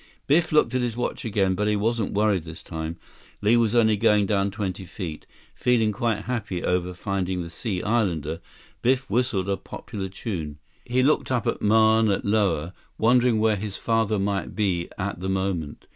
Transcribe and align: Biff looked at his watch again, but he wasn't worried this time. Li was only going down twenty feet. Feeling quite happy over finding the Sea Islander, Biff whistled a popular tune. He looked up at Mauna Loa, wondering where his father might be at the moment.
Biff 0.25 0.51
looked 0.51 0.73
at 0.73 0.81
his 0.81 0.97
watch 0.97 1.25
again, 1.25 1.53
but 1.53 1.67
he 1.67 1.75
wasn't 1.75 2.13
worried 2.15 2.41
this 2.43 2.63
time. 2.63 2.97
Li 3.43 3.55
was 3.55 3.75
only 3.75 3.95
going 3.95 4.25
down 4.25 4.49
twenty 4.49 4.83
feet. 4.83 5.27
Feeling 5.53 5.91
quite 5.91 6.23
happy 6.23 6.63
over 6.63 6.91
finding 6.95 7.43
the 7.43 7.51
Sea 7.51 7.83
Islander, 7.83 8.41
Biff 8.81 9.07
whistled 9.11 9.47
a 9.47 9.57
popular 9.57 10.09
tune. 10.09 10.57
He 10.85 11.03
looked 11.03 11.29
up 11.31 11.45
at 11.45 11.61
Mauna 11.61 12.19
Loa, 12.23 12.73
wondering 12.97 13.39
where 13.39 13.57
his 13.57 13.77
father 13.77 14.17
might 14.17 14.55
be 14.55 14.89
at 14.97 15.19
the 15.19 15.29
moment. 15.29 15.85